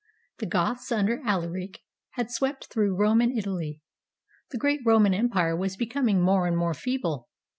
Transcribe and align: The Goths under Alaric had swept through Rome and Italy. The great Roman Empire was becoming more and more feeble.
The 0.39 0.47
Goths 0.47 0.91
under 0.91 1.21
Alaric 1.27 1.77
had 2.13 2.31
swept 2.31 2.73
through 2.73 2.95
Rome 2.95 3.21
and 3.21 3.37
Italy. 3.37 3.81
The 4.49 4.57
great 4.57 4.79
Roman 4.83 5.13
Empire 5.13 5.55
was 5.55 5.77
becoming 5.77 6.23
more 6.23 6.47
and 6.47 6.57
more 6.57 6.73
feeble. 6.73 7.29